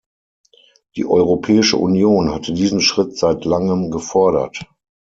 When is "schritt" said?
2.81-3.19